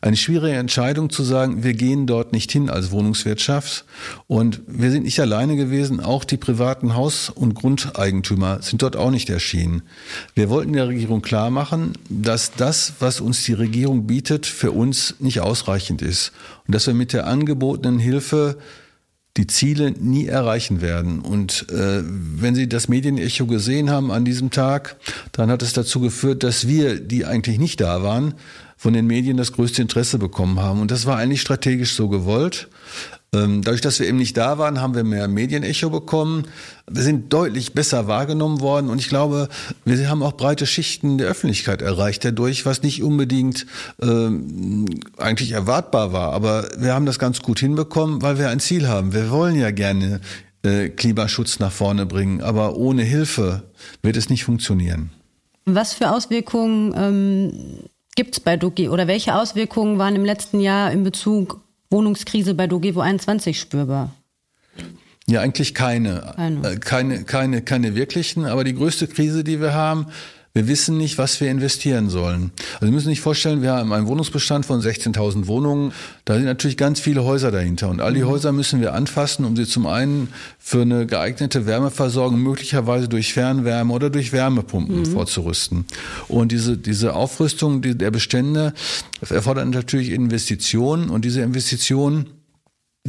Eine 0.03 0.17
schwierige 0.17 0.57
Entscheidung 0.57 1.11
zu 1.11 1.23
sagen, 1.23 1.63
wir 1.63 1.75
gehen 1.75 2.07
dort 2.07 2.33
nicht 2.33 2.51
hin 2.51 2.71
als 2.71 2.91
Wohnungswirtschaft. 2.91 3.85
Und 4.29 4.63
wir 4.67 4.91
sind 4.91 5.05
nicht 5.05 5.21
alleine 5.21 5.57
gewesen, 5.57 6.01
auch 6.01 6.25
die 6.25 6.39
privaten 6.39 6.95
Haus- 6.95 7.29
und 7.29 7.55
Grundeigentümer 7.55 8.63
sind 8.63 8.81
dort 8.81 8.97
auch 8.97 9.11
nicht 9.11 9.29
erschienen. 9.29 9.83
Wir 10.35 10.49
wollten 10.49 10.73
der 10.73 10.89
Regierung 10.89 11.21
klar 11.21 11.51
machen, 11.51 11.93
dass 12.09 12.53
das, 12.53 12.95
was 12.99 13.21
uns 13.21 13.45
die 13.45 13.53
Regierung 13.53 14.07
bietet, 14.07 14.47
für 14.47 14.73
uns 14.73 15.17
nicht 15.19 15.41
ausreichend 15.41 16.01
ist. 16.01 16.33
Und 16.67 16.75
dass 16.75 16.87
wir 16.87 16.95
mit 16.95 17.13
der 17.13 17.27
angebotenen 17.27 17.99
Hilfe 17.99 18.57
die 19.41 19.47
Ziele 19.47 19.93
nie 19.93 20.27
erreichen 20.27 20.83
werden. 20.83 21.21
Und 21.21 21.67
äh, 21.71 22.03
wenn 22.05 22.55
Sie 22.55 22.69
das 22.69 22.89
Medienecho 22.89 23.47
gesehen 23.47 23.89
haben 23.89 24.11
an 24.11 24.27
diesem 24.27 24.51
Tag, 24.51 24.97
dann 25.33 25.51
hat 25.51 25.63
es 25.63 25.73
dazu 25.73 26.01
geführt, 26.01 26.43
dass 26.43 26.69
wir, 26.69 27.01
die 27.01 27.25
eigentlich 27.25 27.59
nicht 27.59 27.81
da 27.81 28.03
waren, 28.03 28.35
von 28.77 28.93
den 28.93 29.07
Medien 29.07 29.39
das 29.39 29.53
größte 29.53 29.81
Interesse 29.81 30.19
bekommen 30.19 30.61
haben. 30.61 30.83
Und 30.83 30.91
das 30.91 31.07
war 31.07 31.17
eigentlich 31.17 31.41
strategisch 31.41 31.95
so 31.95 32.09
gewollt. 32.09 32.69
Ähm, 33.33 33.63
dadurch, 33.63 33.81
dass 33.81 34.01
wir 34.01 34.09
eben 34.09 34.19
nicht 34.19 34.37
da 34.37 34.59
waren, 34.59 34.81
haben 34.81 34.97
wir 34.97 35.05
mehr 35.05 35.29
Medienecho 35.29 35.89
bekommen. 35.89 36.49
Wir 36.91 37.03
sind 37.05 37.33
deutlich 37.33 37.75
besser 37.75 38.09
wahrgenommen 38.09 38.61
worden 38.61 38.89
und 38.89 38.99
ich 38.99 39.09
glaube, 39.09 39.49
wir 39.85 40.11
haben 40.11 40.25
auch 40.25 40.33
breite 40.33 40.67
Schichten 40.67 41.17
der 41.17 41.29
Öffentlichkeit 41.29 41.81
erreicht 41.81 42.25
dadurch, 42.25 42.67
was 42.67 42.83
nicht 42.83 43.05
unbedingt 43.05 43.67
ähm, 44.03 44.87
eigentlich 45.17 45.53
erwartbar 45.53 46.13
war. 46.13 46.33
Aber 46.33 46.69
wir 46.77 46.93
haben 46.93 47.07
das 47.07 47.21
ganz 47.21 47.41
gut 47.41 47.61
hinbekommen, 47.61 48.21
weil 48.21 48.39
wir 48.39 48.49
ein 48.49 48.59
Ziel 48.59 48.89
haben. 48.89 49.13
Wir 49.13 49.31
wollen 49.31 49.55
ja 49.55 49.71
gerne 49.71 50.21
äh, 50.65 50.89
Klimaschutz 50.89 51.61
nach 51.61 51.73
vorne 51.73 52.07
bringen, 52.07 52.43
aber 52.43 52.77
ohne 52.77 53.05
Hilfe 53.05 53.63
wird 54.03 54.17
es 54.17 54.29
nicht 54.29 54.43
funktionieren. 54.43 55.11
Was 55.67 55.93
für 55.93 56.11
Auswirkungen 56.11 56.95
ähm, 56.97 57.53
gibt 58.17 58.35
es 58.35 58.41
bei 58.41 58.57
Dogi 58.57 58.89
oder 58.89 59.07
welche 59.07 59.37
Auswirkungen 59.37 59.99
waren 59.99 60.17
im 60.17 60.25
letzten 60.25 60.59
Jahr 60.59 60.91
in 60.91 61.05
Bezug 61.05 61.61
Wohnungskrise 61.91 62.55
bei 62.55 62.67
Dogevo 62.67 63.01
21 63.01 63.59
spürbar? 63.59 64.15
Ja, 65.27 65.41
eigentlich 65.41 65.75
keine. 65.75 66.33
Keine. 66.37 66.69
Äh, 66.69 66.77
keine, 66.79 67.25
keine, 67.25 67.63
keine 67.63 67.95
wirklichen. 67.95 68.47
Aber 68.47 68.65
die 68.65 68.75
größte 68.75 69.07
Krise, 69.07 69.45
die 69.45 69.61
wir 69.61 69.75
haben, 69.75 70.07
wir 70.53 70.67
wissen 70.67 70.97
nicht, 70.97 71.17
was 71.17 71.41
wir 71.41 71.49
investieren 71.49 72.11
sollen. 72.11 72.51
Also 72.75 72.87
Sie 72.87 72.93
müssen 72.93 73.09
sich 73.09 73.21
vorstellen, 73.21 73.63
wir 73.63 73.73
haben 73.73 73.93
einen 73.93 74.09
Wohnungsbestand 74.09 74.67
von 74.67 74.81
16.000 74.81 75.47
Wohnungen. 75.47 75.93
Da 76.25 76.35
sind 76.35 76.45
natürlich 76.45 76.77
ganz 76.77 76.99
viele 76.99 77.23
Häuser 77.23 77.53
dahinter. 77.53 77.89
Und 77.89 78.01
all 78.01 78.15
die 78.15 78.23
mhm. 78.23 78.29
Häuser 78.29 78.51
müssen 78.51 78.81
wir 78.81 78.95
anfassen, 78.95 79.45
um 79.45 79.55
sie 79.57 79.65
zum 79.65 79.87
einen 79.87 80.29
für 80.59 80.83
eine 80.83 81.07
geeignete 81.07 81.67
Wärmeversorgung 81.67 82.41
möglicherweise 82.41 83.09
durch 83.09 83.33
Fernwärme 83.33 83.93
oder 83.93 84.11
durch 84.11 84.33
Wärmepumpen 84.33 85.01
mhm. 85.01 85.07
vorzurüsten. 85.07 85.85
Und 86.27 86.51
diese, 86.51 86.77
diese 86.77 87.15
Aufrüstung 87.15 87.81
der 87.83 88.11
Bestände 88.11 88.75
erfordert 89.29 89.69
natürlich 89.69 90.11
Investitionen. 90.11 91.11
Und 91.11 91.25
diese 91.25 91.43
Investitionen 91.43 92.27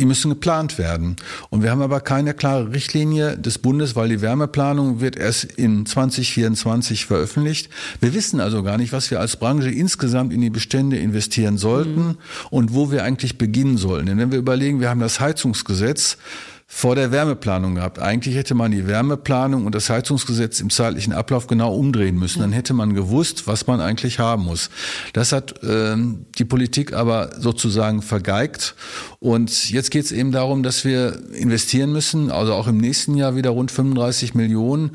die 0.02 0.06
müssen 0.08 0.30
geplant 0.30 0.80
werden. 0.80 1.16
Und 1.52 1.62
wir 1.62 1.70
haben 1.70 1.84
aber 1.84 2.02
keine 2.02 2.34
klare 2.34 2.74
Richtlinie 2.74 3.38
des 3.38 3.60
Bundes, 3.60 3.96
weil 3.96 4.10
die 4.10 4.20
Wärmeplanung 4.22 5.00
wird 5.00 5.16
erst 5.16 5.44
in 5.44 5.86
2024 5.86 7.06
veröffentlicht. 7.06 7.70
Wir 8.00 8.16
wissen 8.16 8.40
also 8.40 8.64
gar 8.64 8.78
nicht, 8.78 8.94
was 8.94 9.12
wir 9.12 9.20
als 9.20 9.38
Branche 9.38 9.70
insgesamt 9.70 10.34
in 10.34 10.42
die 10.42 10.50
Bestände 10.50 10.98
investieren 10.98 11.60
sollten 11.60 12.08
mhm. 12.08 12.18
und 12.50 12.74
wo 12.74 12.92
wir 12.92 13.04
eigentlich 13.04 13.38
beginnen 13.38 13.78
sollen. 13.78 14.08
Denn 14.08 14.18
wenn 14.18 14.32
wir 14.32 14.40
überlegen, 14.40 14.80
wir 14.80 14.90
haben 14.90 15.00
das 15.00 15.20
Heizungsgesetz, 15.20 16.18
vor 16.74 16.96
der 16.96 17.12
Wärmeplanung 17.12 17.76
gehabt. 17.76 18.00
Eigentlich 18.00 18.38
hätte 18.38 18.56
man 18.56 18.72
die 18.72 18.88
Wärmeplanung 18.88 19.66
und 19.66 19.76
das 19.76 19.90
Heizungsgesetz 19.90 20.62
im 20.62 20.70
zeitlichen 20.70 21.12
Ablauf 21.12 21.48
genau 21.48 21.76
umdrehen 21.76 22.18
müssen. 22.18 22.40
Dann 22.40 22.54
hätte 22.54 22.74
man 22.74 22.96
gewusst, 22.96 23.46
was 23.46 23.68
man 23.68 23.82
eigentlich 23.82 24.20
haben 24.20 24.46
muss. 24.46 24.70
Das 25.12 25.34
hat 25.34 25.62
äh, 25.64 25.98
die 26.38 26.46
Politik 26.46 26.94
aber 26.94 27.32
sozusagen 27.38 28.02
vergeigt. 28.02 28.76
Und 29.20 29.70
jetzt 29.70 29.92
geht 29.92 30.06
es 30.06 30.14
eben 30.14 30.32
darum, 30.32 30.64
dass 30.64 30.86
wir 30.86 31.20
investieren 31.34 31.92
müssen, 31.92 32.32
also 32.32 32.54
auch 32.54 32.68
im 32.68 32.78
nächsten 32.78 33.16
Jahr 33.16 33.36
wieder 33.36 33.50
rund 33.50 33.70
35 33.70 34.34
Millionen, 34.34 34.92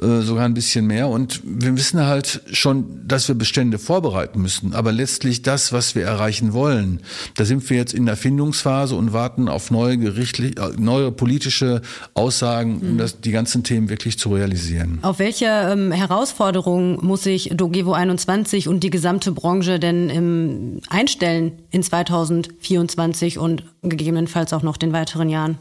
äh, 0.00 0.20
sogar 0.20 0.44
ein 0.44 0.54
bisschen 0.54 0.86
mehr. 0.86 1.08
Und 1.08 1.40
wir 1.42 1.74
wissen 1.74 2.04
halt 2.04 2.42
schon, 2.52 3.08
dass 3.08 3.28
wir 3.28 3.34
Bestände 3.34 3.78
vorbereiten 3.78 4.42
müssen. 4.42 4.74
Aber 4.74 4.92
letztlich 4.92 5.40
das, 5.40 5.72
was 5.72 5.94
wir 5.94 6.04
erreichen 6.04 6.52
wollen, 6.52 7.00
da 7.34 7.46
sind 7.46 7.68
wir 7.70 7.78
jetzt 7.78 7.94
in 7.94 8.04
der 8.04 8.18
Findungsphase 8.18 8.94
und 8.94 9.14
warten 9.14 9.48
auf 9.48 9.70
neue, 9.70 9.96
gerichtliche, 9.96 10.74
neue 10.76 11.13
politische 11.14 11.80
Aussagen, 12.14 12.80
um 12.80 12.98
das, 12.98 13.20
die 13.20 13.30
ganzen 13.30 13.64
Themen 13.64 13.88
wirklich 13.88 14.18
zu 14.18 14.32
realisieren. 14.32 14.98
Auf 15.02 15.18
welche 15.18 15.46
ähm, 15.46 15.92
Herausforderungen 15.92 16.98
muss 17.00 17.22
sich 17.22 17.50
Dogevo 17.54 17.92
21 17.92 18.68
und 18.68 18.80
die 18.80 18.90
gesamte 18.90 19.32
Branche 19.32 19.78
denn 19.78 20.10
ähm, 20.10 20.80
einstellen 20.88 21.52
in 21.70 21.82
2024 21.82 23.38
und 23.38 23.64
gegebenenfalls 23.82 24.52
auch 24.52 24.62
noch 24.62 24.76
den 24.76 24.92
weiteren 24.92 25.28
Jahren? 25.28 25.58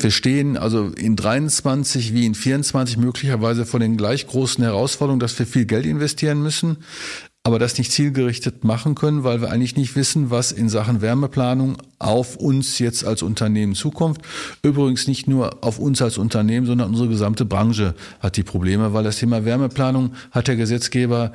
Wir 0.00 0.10
stehen 0.10 0.56
also 0.56 0.88
in 0.88 1.14
23 1.14 2.12
wie 2.14 2.26
in 2.26 2.34
24 2.34 2.96
möglicherweise 2.96 3.64
vor 3.64 3.78
den 3.78 3.96
gleich 3.96 4.26
großen 4.26 4.62
Herausforderungen, 4.64 5.20
dass 5.20 5.38
wir 5.38 5.46
viel 5.46 5.66
Geld 5.66 5.86
investieren 5.86 6.42
müssen, 6.42 6.78
aber 7.46 7.58
das 7.58 7.76
nicht 7.76 7.92
zielgerichtet 7.92 8.64
machen 8.64 8.94
können, 8.94 9.22
weil 9.22 9.42
wir 9.42 9.50
eigentlich 9.50 9.76
nicht 9.76 9.94
wissen, 9.96 10.30
was 10.30 10.50
in 10.50 10.70
Sachen 10.70 11.02
Wärmeplanung 11.02 11.76
auf 11.98 12.36
uns 12.36 12.78
jetzt 12.78 13.04
als 13.04 13.22
Unternehmen 13.22 13.74
zukommt. 13.74 14.20
Übrigens 14.62 15.06
nicht 15.06 15.28
nur 15.28 15.62
auf 15.62 15.78
uns 15.78 16.00
als 16.00 16.16
Unternehmen, 16.16 16.66
sondern 16.66 16.88
unsere 16.88 17.10
gesamte 17.10 17.44
Branche 17.44 17.94
hat 18.20 18.38
die 18.38 18.42
Probleme, 18.42 18.94
weil 18.94 19.04
das 19.04 19.18
Thema 19.18 19.44
Wärmeplanung 19.44 20.14
hat 20.30 20.48
der 20.48 20.56
Gesetzgeber 20.56 21.32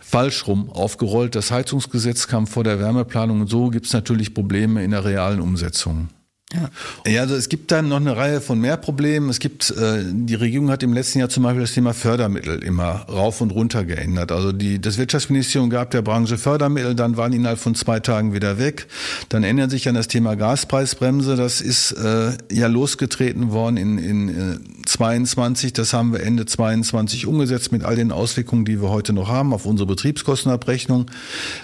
falsch 0.00 0.46
rum 0.46 0.70
aufgerollt. 0.70 1.34
Das 1.34 1.50
Heizungsgesetz 1.50 2.28
kam 2.28 2.46
vor 2.46 2.62
der 2.62 2.78
Wärmeplanung 2.78 3.40
und 3.40 3.50
so 3.50 3.70
gibt 3.70 3.86
es 3.86 3.92
natürlich 3.92 4.34
Probleme 4.34 4.84
in 4.84 4.92
der 4.92 5.04
realen 5.04 5.40
Umsetzung. 5.40 6.10
Ja. 6.54 6.70
ja, 7.06 7.20
also 7.20 7.34
es 7.34 7.50
gibt 7.50 7.70
dann 7.72 7.88
noch 7.88 7.98
eine 7.98 8.16
Reihe 8.16 8.40
von 8.40 8.58
mehr 8.58 8.78
Problemen. 8.78 9.28
Es 9.28 9.38
gibt, 9.38 9.70
äh, 9.70 10.02
die 10.02 10.34
Regierung 10.34 10.70
hat 10.70 10.82
im 10.82 10.94
letzten 10.94 11.18
Jahr 11.18 11.28
zum 11.28 11.42
Beispiel 11.42 11.60
das 11.60 11.74
Thema 11.74 11.92
Fördermittel 11.92 12.64
immer 12.64 13.04
rauf 13.06 13.42
und 13.42 13.50
runter 13.50 13.84
geändert. 13.84 14.32
Also 14.32 14.52
die, 14.52 14.80
das 14.80 14.96
Wirtschaftsministerium 14.96 15.68
gab 15.68 15.90
der 15.90 16.00
Branche 16.00 16.38
Fördermittel, 16.38 16.94
dann 16.94 17.18
waren 17.18 17.34
innerhalb 17.34 17.58
von 17.58 17.74
zwei 17.74 18.00
Tagen 18.00 18.32
wieder 18.32 18.58
weg. 18.58 18.86
Dann 19.28 19.44
ändert 19.44 19.70
sich 19.70 19.90
an 19.90 19.94
das 19.94 20.08
Thema 20.08 20.36
Gaspreisbremse. 20.36 21.36
Das 21.36 21.60
ist 21.60 21.92
äh, 21.92 22.32
ja 22.50 22.66
losgetreten 22.66 23.50
worden 23.50 23.76
in, 23.76 23.98
in 23.98 24.28
äh, 24.28 24.58
22. 24.86 25.74
Das 25.74 25.92
haben 25.92 26.14
wir 26.14 26.22
Ende 26.22 26.46
22 26.46 27.26
umgesetzt 27.26 27.72
mit 27.72 27.84
all 27.84 27.96
den 27.96 28.10
Auswirkungen, 28.10 28.64
die 28.64 28.80
wir 28.80 28.88
heute 28.88 29.12
noch 29.12 29.28
haben 29.28 29.52
auf 29.52 29.66
unsere 29.66 29.86
Betriebskostenabrechnung. 29.86 31.10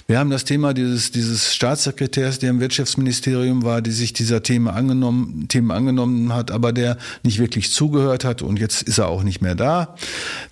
Wir 0.06 0.18
haben 0.18 0.28
das 0.28 0.44
Thema 0.44 0.74
dieses, 0.74 1.10
dieses 1.10 1.54
Staatssekretärs, 1.54 2.38
der 2.38 2.50
im 2.50 2.60
Wirtschaftsministerium 2.60 3.62
war, 3.62 3.80
die 3.80 3.90
sich 3.90 4.12
dieser 4.12 4.42
Themen 4.42 4.73
angenommen, 4.74 5.46
Themen 5.48 5.70
angenommen 5.70 6.32
hat, 6.34 6.50
aber 6.50 6.72
der 6.72 6.98
nicht 7.22 7.38
wirklich 7.38 7.72
zugehört 7.72 8.24
hat 8.24 8.42
und 8.42 8.58
jetzt 8.58 8.82
ist 8.82 8.98
er 8.98 9.08
auch 9.08 9.22
nicht 9.22 9.40
mehr 9.40 9.54
da. 9.54 9.94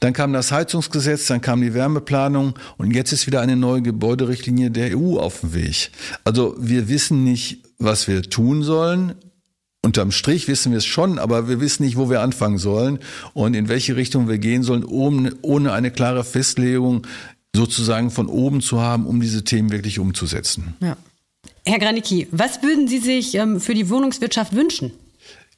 Dann 0.00 0.12
kam 0.12 0.33
das 0.33 0.52
Heizungsgesetz, 0.52 1.26
dann 1.26 1.41
kam 1.41 1.61
die 1.61 1.75
Wärmeplanung 1.75 2.55
und 2.79 2.93
jetzt 2.93 3.12
ist 3.12 3.26
wieder 3.26 3.41
eine 3.41 3.57
neue 3.57 3.83
Gebäuderichtlinie 3.83 4.71
der 4.71 4.97
EU 4.97 5.19
auf 5.19 5.41
dem 5.41 5.55
Weg. 5.55 5.91
Also 6.25 6.57
wir 6.59 6.88
wissen 6.88 7.25
nicht, 7.25 7.64
was 7.79 8.09
wir 8.09 8.23
tun 8.23 8.62
sollen. 8.62 9.14
Unterm 9.85 10.12
Strich 10.12 10.47
wissen 10.47 10.71
wir 10.71 10.79
es 10.79 10.87
schon, 10.87 11.19
aber 11.19 11.49
wir 11.49 11.61
wissen 11.61 11.83
nicht, 11.83 11.97
wo 11.97 12.09
wir 12.09 12.21
anfangen 12.21 12.59
sollen 12.59 13.00
und 13.35 13.55
in 13.55 13.69
welche 13.69 13.97
Richtung 13.97 14.29
wir 14.29 14.38
gehen 14.38 14.62
sollen, 14.62 14.85
ohne 14.85 15.73
eine 15.73 15.91
klare 15.91 16.23
Festlegung 16.23 17.05
sozusagen 17.55 18.11
von 18.11 18.29
oben 18.29 18.61
zu 18.61 18.81
haben, 18.81 19.07
um 19.07 19.21
diese 19.21 19.43
Themen 19.45 19.73
wirklich 19.73 19.99
umzusetzen. 19.99 20.75
Ja. 20.81 20.97
Herr 21.64 21.78
Granicki, 21.78 22.26
was 22.33 22.62
würden 22.62 22.88
Sie 22.88 22.99
sich 22.99 23.35
ähm, 23.35 23.61
für 23.61 23.75
die 23.75 23.88
Wohnungswirtschaft 23.88 24.54
wünschen? 24.54 24.92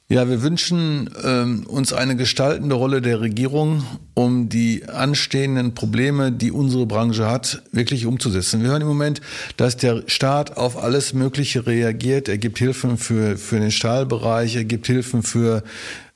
Ja, 0.07 0.29
wir 0.29 0.43
wünschen 0.43 1.09
ähm, 1.23 1.65
uns 1.65 1.91
eine 1.91 2.15
gestaltende 2.15 2.75
Rolle 2.75 3.01
der 3.01 3.21
Regierung, 3.21 3.83
um 4.13 4.49
die 4.49 4.85
anstehenden 4.87 5.73
Probleme, 5.73 6.31
die 6.31 6.51
unsere 6.51 6.85
Branche 6.85 7.27
hat, 7.27 7.63
wirklich 7.71 8.05
umzusetzen. 8.05 8.61
Wir 8.61 8.69
hören 8.69 8.83
im 8.83 8.87
Moment, 8.87 9.21
dass 9.57 9.77
der 9.77 10.03
Staat 10.05 10.57
auf 10.57 10.77
alles 10.77 11.15
Mögliche 11.15 11.65
reagiert. 11.65 12.29
Er 12.29 12.37
gibt 12.37 12.59
Hilfen 12.59 12.99
für, 12.99 13.35
für 13.35 13.59
den 13.59 13.71
Stahlbereich, 13.71 14.55
er 14.55 14.65
gibt 14.65 14.85
Hilfen 14.85 15.23
für 15.23 15.63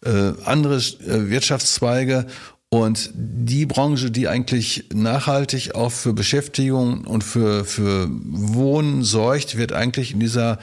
äh, 0.05 0.33
andere 0.45 0.75
äh, 0.75 1.31
Wirtschaftszweige. 1.31 2.27
Und 2.69 3.09
die 3.15 3.65
Branche, 3.65 4.11
die 4.11 4.27
eigentlich 4.27 4.85
nachhaltig 4.93 5.73
auch 5.73 5.91
für 5.91 6.13
Beschäftigung 6.13 7.03
und 7.05 7.23
für, 7.23 7.65
für 7.65 8.07
Wohnen 8.11 9.03
sorgt, 9.03 9.57
wird 9.57 9.73
eigentlich 9.73 10.13
in 10.13 10.19
dieser 10.19 10.59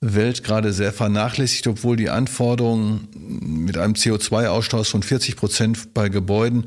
Welt 0.00 0.44
gerade 0.44 0.72
sehr 0.72 0.92
vernachlässigt, 0.92 1.66
obwohl 1.66 1.96
die 1.96 2.10
Anforderungen 2.10 3.08
mit 3.40 3.76
einem 3.76 3.94
CO2-Ausstoß 3.94 4.90
von 4.90 5.02
40 5.02 5.36
Prozent 5.36 5.94
bei 5.94 6.08
Gebäuden 6.08 6.66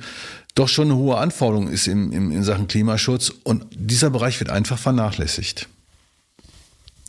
doch 0.56 0.70
schon 0.70 0.90
eine 0.90 0.96
hohe 0.96 1.18
Anforderung 1.18 1.68
ist 1.68 1.88
im, 1.88 2.12
im, 2.14 2.32
in 2.32 2.44
Sachen 2.44 2.68
Klimaschutz. 2.68 3.30
Und 3.44 3.66
dieser 3.72 4.10
Bereich 4.10 4.40
wird 4.40 4.50
einfach 4.50 4.80
vernachlässigt. 4.80 5.68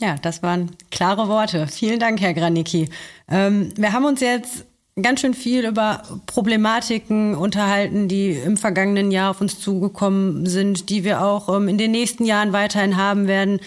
Ja, 0.01 0.17
das 0.17 0.43
waren 0.43 0.73
klare 0.91 1.29
Worte. 1.29 1.69
Vielen 1.69 2.01
Dank, 2.01 2.21
Herr 2.21 2.35
Granicki. 2.35 2.91
Ähm, 3.29 3.73
wir 3.77 3.93
haben 3.93 4.05
uns 4.05 4.21
jetzt 4.21 4.67
ganz 5.03 5.21
schön 5.21 5.35
viel 5.35 5.67
über 5.67 6.03
Problematiken 6.25 7.35
unterhalten, 7.35 8.09
die 8.09 8.31
im 8.31 8.57
vergangenen 8.57 9.11
Jahr 9.11 9.31
auf 9.31 9.43
uns 9.43 9.61
zugekommen 9.61 10.47
sind, 10.47 10.89
die 10.89 11.05
wir 11.05 11.23
auch 11.23 11.55
ähm, 11.55 11.69
in 11.69 11.77
den 11.77 11.91
nächsten 11.91 12.25
Jahren 12.25 12.55
weiterhin 12.55 12.97
haben 12.97 13.29
werden. 13.29 13.61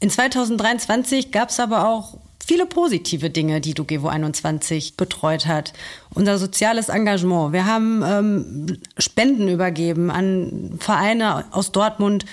In 0.00 0.10
2023 0.10 1.30
gab 1.30 1.50
es 1.50 1.60
aber 1.60 1.88
auch 1.88 2.18
viele 2.44 2.66
positive 2.66 3.30
Dinge, 3.30 3.60
die 3.60 3.74
Dugevo 3.74 4.08
21 4.08 4.96
betreut 4.96 5.46
hat. 5.46 5.72
Unser 6.12 6.36
soziales 6.36 6.88
Engagement. 6.88 7.52
Wir 7.52 7.66
haben 7.66 8.02
ähm, 8.04 8.78
Spenden 8.98 9.48
übergeben 9.48 10.10
an 10.10 10.74
Vereine 10.80 11.44
aus 11.52 11.70
Dortmund, 11.70 12.26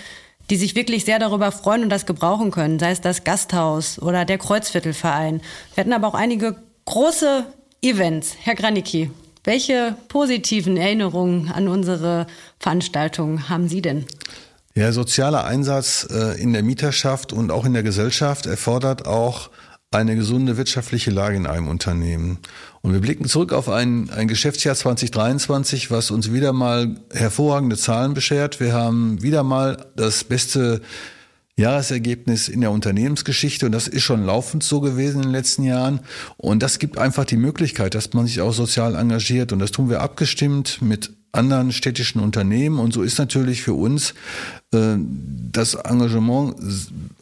die 0.49 0.55
sich 0.55 0.75
wirklich 0.75 1.05
sehr 1.05 1.19
darüber 1.19 1.51
freuen 1.51 1.83
und 1.83 1.89
das 1.89 2.07
gebrauchen 2.07 2.49
können, 2.49 2.79
sei 2.79 2.91
es 2.91 2.99
das 2.99 3.23
Gasthaus 3.23 3.99
oder 4.01 4.25
der 4.25 4.39
Kreuzviertelverein. 4.39 5.39
Wir 5.75 5.83
hatten 5.83 5.93
aber 5.93 6.07
auch 6.07 6.15
einige 6.15 6.55
große 6.85 7.45
Events. 7.83 8.35
Herr 8.39 8.55
Granicki, 8.55 9.11
welche 9.43 9.97
positiven 10.07 10.77
Erinnerungen 10.77 11.51
an 11.51 11.67
unsere 11.67 12.27
Veranstaltung 12.57 13.49
haben 13.49 13.67
Sie 13.67 13.81
denn? 13.81 14.05
Ja, 14.73 14.91
sozialer 14.93 15.43
Einsatz 15.43 16.07
äh, 16.09 16.41
in 16.41 16.53
der 16.53 16.63
Mieterschaft 16.63 17.33
und 17.33 17.51
auch 17.51 17.65
in 17.65 17.73
der 17.73 17.83
Gesellschaft 17.83 18.45
erfordert 18.45 19.05
auch 19.05 19.49
eine 19.91 20.15
gesunde 20.15 20.57
wirtschaftliche 20.57 21.11
Lage 21.11 21.35
in 21.35 21.45
einem 21.45 21.67
Unternehmen. 21.67 22.39
Und 22.81 22.93
wir 22.93 23.01
blicken 23.01 23.25
zurück 23.25 23.51
auf 23.53 23.69
ein, 23.69 24.09
ein 24.09 24.27
Geschäftsjahr 24.27 24.75
2023, 24.75 25.91
was 25.91 26.09
uns 26.09 26.31
wieder 26.31 26.53
mal 26.53 26.95
hervorragende 27.13 27.77
Zahlen 27.77 28.13
beschert. 28.13 28.59
Wir 28.59 28.73
haben 28.73 29.21
wieder 29.21 29.43
mal 29.43 29.85
das 29.95 30.23
beste 30.23 30.81
Jahresergebnis 31.57 32.47
in 32.49 32.61
der 32.61 32.71
Unternehmensgeschichte. 32.71 33.65
Und 33.65 33.71
das 33.71 33.87
ist 33.87 34.03
schon 34.03 34.23
laufend 34.23 34.63
so 34.63 34.81
gewesen 34.81 35.17
in 35.17 35.23
den 35.23 35.31
letzten 35.31 35.63
Jahren. 35.63 35.99
Und 36.37 36.63
das 36.63 36.79
gibt 36.79 36.97
einfach 36.97 37.25
die 37.25 37.37
Möglichkeit, 37.37 37.95
dass 37.95 38.13
man 38.13 38.25
sich 38.25 38.41
auch 38.41 38.53
sozial 38.53 38.95
engagiert. 38.95 39.51
Und 39.51 39.59
das 39.59 39.71
tun 39.71 39.89
wir 39.89 40.01
abgestimmt 40.01 40.81
mit 40.81 41.11
anderen 41.33 41.71
städtischen 41.71 42.21
Unternehmen. 42.21 42.79
Und 42.79 42.93
so 42.93 43.01
ist 43.01 43.17
natürlich 43.17 43.63
für 43.63 43.73
uns 43.73 44.13
äh, 44.71 44.95
das 45.51 45.73
Engagement 45.73 46.55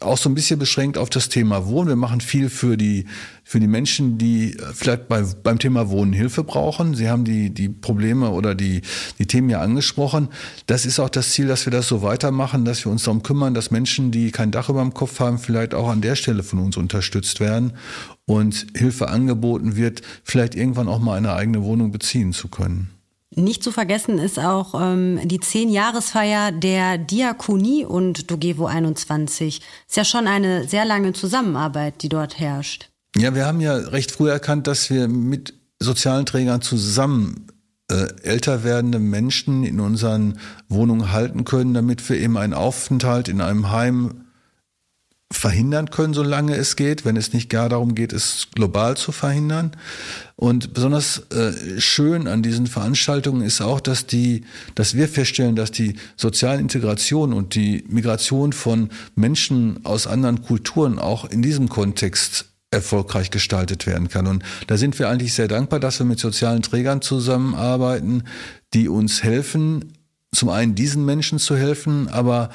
auch 0.00 0.18
so 0.18 0.28
ein 0.28 0.34
bisschen 0.34 0.58
beschränkt 0.58 0.98
auf 0.98 1.08
das 1.08 1.30
Thema 1.30 1.66
Wohnen. 1.66 1.88
Wir 1.88 1.96
machen 1.96 2.20
viel 2.20 2.50
für 2.50 2.76
die, 2.76 3.06
für 3.42 3.58
die 3.58 3.66
Menschen, 3.66 4.18
die 4.18 4.54
vielleicht 4.74 5.08
bei, 5.08 5.22
beim 5.42 5.58
Thema 5.58 5.88
Wohnen 5.88 6.12
Hilfe 6.12 6.44
brauchen. 6.44 6.94
Sie 6.94 7.08
haben 7.08 7.24
die, 7.24 7.50
die 7.50 7.70
Probleme 7.70 8.30
oder 8.30 8.54
die, 8.54 8.82
die 9.18 9.26
Themen 9.26 9.48
ja 9.48 9.62
angesprochen. 9.62 10.28
Das 10.66 10.84
ist 10.84 11.00
auch 11.00 11.10
das 11.10 11.30
Ziel, 11.30 11.46
dass 11.46 11.64
wir 11.66 11.70
das 11.70 11.88
so 11.88 12.02
weitermachen, 12.02 12.66
dass 12.66 12.84
wir 12.84 12.92
uns 12.92 13.04
darum 13.04 13.22
kümmern, 13.22 13.54
dass 13.54 13.70
Menschen, 13.70 14.10
die 14.10 14.30
kein 14.30 14.50
Dach 14.50 14.68
über 14.68 14.82
dem 14.82 14.92
Kopf 14.92 15.20
haben, 15.20 15.38
vielleicht 15.38 15.72
auch 15.72 15.88
an 15.88 16.02
der 16.02 16.16
Stelle 16.16 16.42
von 16.42 16.58
uns 16.58 16.76
unterstützt 16.76 17.40
werden 17.40 17.72
und 18.26 18.66
Hilfe 18.76 19.08
angeboten 19.08 19.74
wird, 19.74 20.02
vielleicht 20.22 20.54
irgendwann 20.54 20.88
auch 20.88 21.00
mal 21.00 21.16
eine 21.16 21.32
eigene 21.32 21.62
Wohnung 21.62 21.92
beziehen 21.92 22.34
zu 22.34 22.48
können. 22.48 22.90
Nicht 23.34 23.62
zu 23.64 23.72
vergessen 23.72 24.18
ist 24.18 24.38
auch 24.38 24.74
ähm, 24.78 25.20
die 25.24 25.40
Zehn-Jahresfeier 25.40 26.52
der 26.52 26.98
Diakonie 26.98 27.84
und 27.84 28.30
Dogevo 28.30 28.66
21. 28.66 29.62
Ist 29.88 29.96
ja 29.96 30.04
schon 30.04 30.26
eine 30.26 30.68
sehr 30.68 30.84
lange 30.84 31.14
Zusammenarbeit, 31.14 32.02
die 32.02 32.10
dort 32.10 32.38
herrscht. 32.38 32.90
Ja, 33.16 33.34
wir 33.34 33.46
haben 33.46 33.60
ja 33.60 33.74
recht 33.74 34.10
früh 34.10 34.30
erkannt, 34.30 34.66
dass 34.66 34.90
wir 34.90 35.08
mit 35.08 35.54
sozialen 35.78 36.26
Trägern 36.26 36.60
zusammen 36.60 37.46
äh, 37.90 38.06
älter 38.22 38.64
werdende 38.64 38.98
Menschen 38.98 39.64
in 39.64 39.80
unseren 39.80 40.38
Wohnungen 40.68 41.12
halten 41.12 41.44
können, 41.44 41.74
damit 41.74 42.08
wir 42.08 42.18
eben 42.18 42.36
einen 42.36 42.54
Aufenthalt 42.54 43.28
in 43.28 43.40
einem 43.40 43.70
Heim 43.70 44.21
verhindern 45.32 45.90
können, 45.90 46.14
solange 46.14 46.54
es 46.54 46.76
geht, 46.76 47.04
wenn 47.04 47.16
es 47.16 47.32
nicht 47.32 47.50
gar 47.50 47.68
darum 47.68 47.94
geht, 47.94 48.12
es 48.12 48.48
global 48.54 48.96
zu 48.96 49.12
verhindern. 49.12 49.72
Und 50.36 50.74
besonders 50.74 51.22
äh, 51.30 51.80
schön 51.80 52.28
an 52.28 52.42
diesen 52.42 52.66
Veranstaltungen 52.66 53.42
ist 53.42 53.60
auch, 53.60 53.80
dass 53.80 54.06
die, 54.06 54.44
dass 54.74 54.94
wir 54.94 55.08
feststellen, 55.08 55.56
dass 55.56 55.70
die 55.70 55.96
soziale 56.16 56.60
Integration 56.60 57.32
und 57.32 57.54
die 57.54 57.84
Migration 57.88 58.52
von 58.52 58.90
Menschen 59.14 59.84
aus 59.84 60.06
anderen 60.06 60.42
Kulturen 60.42 60.98
auch 60.98 61.24
in 61.24 61.42
diesem 61.42 61.68
Kontext 61.68 62.46
erfolgreich 62.70 63.30
gestaltet 63.30 63.86
werden 63.86 64.08
kann. 64.08 64.26
Und 64.26 64.42
da 64.66 64.76
sind 64.76 64.98
wir 64.98 65.08
eigentlich 65.08 65.34
sehr 65.34 65.48
dankbar, 65.48 65.78
dass 65.78 65.98
wir 65.98 66.06
mit 66.06 66.18
sozialen 66.18 66.62
Trägern 66.62 67.02
zusammenarbeiten, 67.02 68.24
die 68.74 68.88
uns 68.88 69.22
helfen, 69.22 69.92
zum 70.34 70.48
einen 70.48 70.74
diesen 70.74 71.04
Menschen 71.04 71.38
zu 71.38 71.56
helfen, 71.56 72.08
aber 72.08 72.48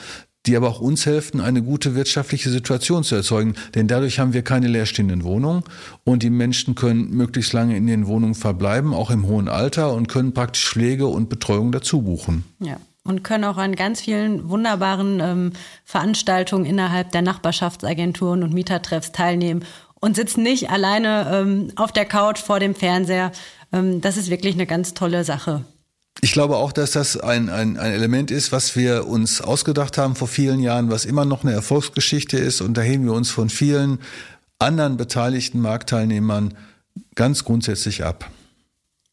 die 0.48 0.58
aber 0.58 0.70
auch 0.70 0.80
uns 0.80 1.06
helfen, 1.06 1.42
eine 1.42 1.62
gute 1.62 1.96
wirtschaftliche 1.96 2.50
Situation 2.50 3.04
zu 3.04 3.16
erzeugen. 3.16 3.56
Denn 3.76 3.88
dadurch 3.88 4.20
haben 4.20 4.34
wir 4.34 4.42
keine 4.42 4.68
leerstehenden 4.68 5.24
Wohnungen 5.24 5.64
und 6.04 6.24
die 6.24 6.30
Menschen 6.30 6.76
können 6.76 7.12
möglichst 7.12 7.54
lange 7.54 7.76
in 7.78 7.88
den 7.88 8.08
Wohnungen 8.08 8.36
verbleiben, 8.36 8.94
auch 8.94 9.12
im 9.12 9.28
hohen 9.28 9.50
Alter 9.50 9.94
und 9.94 10.08
können 10.08 10.34
praktisch 10.34 10.68
Pflege 10.68 11.08
und 11.08 11.30
Betreuung 11.30 11.72
dazu 11.72 12.02
buchen. 12.02 12.44
Ja 12.60 12.78
und 13.04 13.24
können 13.24 13.46
auch 13.46 13.56
an 13.56 13.76
ganz 13.76 14.02
vielen 14.02 14.50
wunderbaren 14.50 15.22
ähm, 15.22 15.54
Veranstaltungen 15.86 16.66
innerhalb 16.66 17.12
der 17.12 17.22
Nachbarschaftsagenturen 17.22 18.44
und 18.44 18.54
Mietertreffs 18.54 19.14
teilnehmen 19.14 19.64
und 20.02 20.18
sitzen 20.18 20.44
nicht 20.44 20.70
alleine 20.70 21.32
ähm, 21.34 21.72
auf 21.78 21.94
der 21.94 22.04
Couch 22.04 22.40
vor 22.40 22.60
dem 22.60 22.76
Fernseher. 22.76 23.32
Ähm, 23.72 24.02
das 24.02 24.18
ist 24.18 24.30
wirklich 24.30 24.56
eine 24.56 24.68
ganz 24.68 24.94
tolle 24.94 25.24
Sache. 25.24 25.64
Ich 26.22 26.32
glaube 26.32 26.58
auch, 26.58 26.72
dass 26.72 26.92
das 26.92 27.18
ein, 27.18 27.50
ein, 27.50 27.78
ein 27.78 27.92
Element 27.92 28.32
ist, 28.32 28.52
was 28.52 28.76
wir 28.76 29.08
uns 29.08 29.42
ausgedacht 29.42 29.98
haben 29.98 30.16
vor 30.16 30.28
vielen 30.28 30.60
Jahren, 30.60 30.90
was 30.90 31.06
immer 31.06 31.26
noch 31.26 31.44
eine 31.44 31.54
Erfolgsgeschichte 31.54 32.38
ist. 32.38 32.62
Und 32.62 32.76
da 32.76 32.82
heben 32.82 33.06
wir 33.06 33.14
uns 33.14 33.30
von 33.30 33.50
vielen 33.50 34.00
anderen 34.60 34.98
beteiligten 34.98 35.60
Marktteilnehmern 35.62 36.56
ganz 37.16 37.44
grundsätzlich 37.44 38.04
ab. 38.04 38.30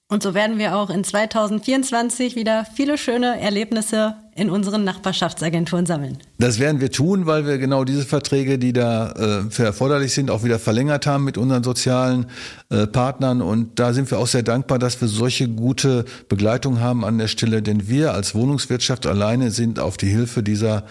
Und 0.08 0.22
so 0.22 0.34
werden 0.34 0.58
wir 0.58 0.76
auch 0.76 0.90
in 0.90 1.04
2024 1.04 2.36
wieder 2.36 2.64
viele 2.74 2.96
schöne 2.96 3.40
Erlebnisse 3.40 4.16
in 4.36 4.50
unseren 4.50 4.84
Nachbarschaftsagenturen 4.84 5.86
sammeln. 5.86 6.18
Das 6.38 6.58
werden 6.58 6.80
wir 6.80 6.90
tun, 6.90 7.26
weil 7.26 7.46
wir 7.46 7.58
genau 7.58 7.84
diese 7.84 8.04
Verträge, 8.04 8.58
die 8.58 8.72
da 8.72 9.12
äh, 9.12 9.50
für 9.50 9.64
erforderlich 9.64 10.12
sind, 10.12 10.30
auch 10.30 10.42
wieder 10.42 10.58
verlängert 10.58 11.06
haben 11.06 11.24
mit 11.24 11.38
unseren 11.38 11.62
sozialen 11.62 12.26
äh, 12.70 12.86
Partnern. 12.86 13.42
Und 13.42 13.78
da 13.78 13.92
sind 13.92 14.10
wir 14.10 14.18
auch 14.18 14.26
sehr 14.26 14.42
dankbar, 14.42 14.78
dass 14.78 15.00
wir 15.00 15.08
solche 15.08 15.48
gute 15.48 16.04
Begleitung 16.28 16.80
haben 16.80 17.04
an 17.04 17.18
der 17.18 17.28
Stelle, 17.28 17.62
denn 17.62 17.88
wir 17.88 18.12
als 18.12 18.34
Wohnungswirtschaft 18.34 19.06
alleine 19.06 19.50
sind 19.50 19.78
auf 19.78 19.96
die 19.96 20.08
Hilfe 20.08 20.42
dieser 20.42 20.84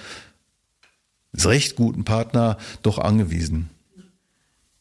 recht 1.36 1.76
guten 1.76 2.06
Partner 2.06 2.58
doch 2.82 2.98
angewiesen. 2.98 3.70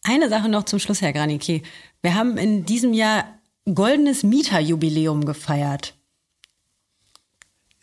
Eine 0.05 0.29
Sache 0.29 0.49
noch 0.49 0.65
zum 0.65 0.79
Schluss, 0.79 1.01
Herr 1.01 1.13
Granicki. 1.13 1.63
Wir 2.03 2.15
haben 2.15 2.37
in 2.37 2.65
diesem 2.65 2.93
Jahr 2.93 3.25
goldenes 3.73 4.23
Mieterjubiläum 4.23 5.25
gefeiert. 5.25 5.95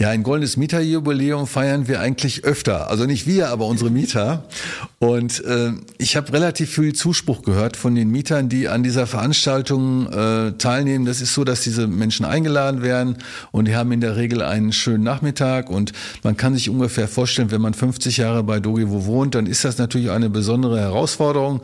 Ja, 0.02 0.12
ein 0.12 0.24
goldenes 0.24 0.56
Mieterjubiläum 0.56 1.46
feiern 1.46 1.90
wir 1.90 2.00
eigentlich 2.00 2.46
öfter. 2.46 2.90
Also 2.90 3.04
nicht 3.06 3.28
wir, 3.28 3.50
aber 3.50 3.66
unsere 3.66 3.90
Mieter. 3.90 4.46
Und 5.00 5.44
äh, 5.44 5.74
ich 5.98 6.16
habe 6.16 6.32
relativ 6.32 6.70
viel 6.70 6.94
Zuspruch 6.94 7.42
gehört 7.42 7.76
von 7.76 7.96
den 7.96 8.10
Mietern, 8.10 8.48
die 8.48 8.70
an 8.70 8.82
dieser 8.82 9.08
Veranstaltung 9.08 10.08
äh, 10.08 10.54
teilnehmen. 10.54 11.04
Das 11.04 11.20
ist 11.20 11.34
so, 11.34 11.44
dass 11.44 11.64
diese 11.64 11.88
Menschen 11.88 12.26
eingeladen 12.26 12.82
werden 12.82 13.18
und 13.52 13.68
die 13.68 13.76
haben 13.76 13.92
in 13.92 14.00
der 14.00 14.16
Regel 14.16 14.42
einen 14.42 14.72
schönen 14.72 15.04
Nachmittag. 15.04 15.70
Und 15.70 15.92
man 16.24 16.38
kann 16.38 16.54
sich 16.54 16.70
ungefähr 16.70 17.10
vorstellen, 17.10 17.52
wenn 17.52 17.60
man 17.60 17.74
50 17.74 18.16
Jahre 18.16 18.42
bei 18.44 18.62
Dogewo 18.62 19.06
wohnt, 19.06 19.36
dann 19.36 19.48
ist 19.48 19.66
das 19.66 19.80
natürlich 19.80 20.12
eine 20.12 20.30
besondere 20.30 20.80
Herausforderung. 20.80 21.60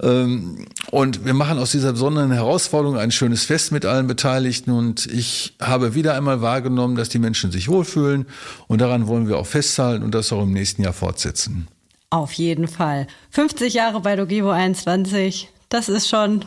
Ähm, 0.00 0.66
und 0.92 1.24
wir 1.24 1.34
machen 1.34 1.58
aus 1.58 1.72
dieser 1.72 1.90
besonderen 1.94 2.30
Herausforderung 2.30 2.96
ein 2.96 3.10
schönes 3.10 3.42
Fest 3.42 3.72
mit 3.72 3.84
allen 3.84 4.06
Beteiligten. 4.06 4.70
Und 4.70 5.06
ich 5.06 5.54
habe 5.60 5.96
wieder 5.96 6.14
einmal 6.14 6.40
wahrgenommen, 6.40 6.94
dass 6.94 7.08
die 7.08 7.18
Menschen 7.18 7.50
sich 7.50 7.68
wohl 7.68 7.79
wohlfühlen. 7.80 8.26
Und 8.68 8.80
daran 8.80 9.06
wollen 9.06 9.28
wir 9.28 9.38
auch 9.38 9.46
festhalten 9.46 10.04
und 10.04 10.14
das 10.14 10.32
auch 10.32 10.42
im 10.42 10.52
nächsten 10.52 10.82
Jahr 10.82 10.92
fortsetzen. 10.92 11.68
Auf 12.10 12.32
jeden 12.32 12.68
Fall. 12.68 13.06
50 13.30 13.74
Jahre 13.74 14.00
bei 14.00 14.16
Dogevo 14.16 14.50
21, 14.50 15.48
das 15.68 15.88
ist 15.88 16.08
schon 16.08 16.44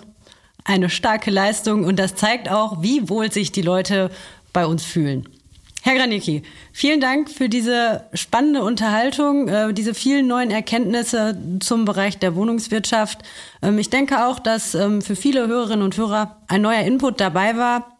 eine 0.66 0.90
starke 0.90 1.32
Leistung 1.32 1.86
und 1.86 1.98
das 1.98 2.16
zeigt 2.16 2.50
auch, 2.50 2.82
wie 2.82 3.10
wohl 3.10 3.32
sich 3.32 3.52
die 3.52 3.62
Leute 3.62 4.12
bei 4.52 4.66
uns 4.66 4.84
fühlen. 4.84 5.28
Herr 5.82 5.96
Granicki, 5.96 6.44
vielen 6.72 7.02
Dank 7.02 7.30
für 7.30 7.50
diese 7.50 8.06
spannende 8.14 8.64
Unterhaltung, 8.64 9.50
äh, 9.50 9.74
diese 9.74 9.94
vielen 9.94 10.28
neuen 10.28 10.50
Erkenntnisse 10.50 11.38
zum 11.60 11.84
Bereich 11.84 12.18
der 12.20 12.36
Wohnungswirtschaft. 12.36 13.20
Ähm, 13.62 13.78
ich 13.78 13.90
denke 13.90 14.26
auch, 14.26 14.40
dass 14.40 14.76
ähm, 14.76 15.02
für 15.02 15.18
viele 15.18 15.46
Hörerinnen 15.48 15.84
und 15.84 15.98
Hörer 15.98 16.38
ein 16.48 16.62
neuer 16.62 16.84
Input 16.84 17.20
dabei 17.20 17.58
war, 17.58 17.93